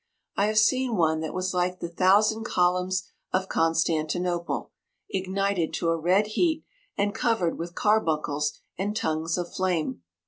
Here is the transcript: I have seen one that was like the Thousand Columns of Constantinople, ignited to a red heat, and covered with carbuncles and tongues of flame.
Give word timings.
I 0.35 0.47
have 0.47 0.57
seen 0.57 0.95
one 0.95 1.19
that 1.19 1.31
was 1.31 1.53
like 1.53 1.79
the 1.79 1.87
Thousand 1.87 2.43
Columns 2.43 3.03
of 3.31 3.47
Constantinople, 3.47 4.71
ignited 5.11 5.75
to 5.75 5.89
a 5.89 5.95
red 5.95 6.25
heat, 6.25 6.63
and 6.97 7.13
covered 7.13 7.59
with 7.59 7.75
carbuncles 7.75 8.61
and 8.79 8.95
tongues 8.95 9.37
of 9.37 9.53
flame. 9.53 10.01